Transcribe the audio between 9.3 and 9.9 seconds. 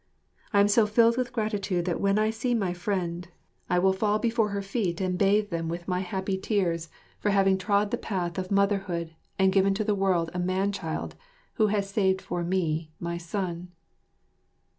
and given to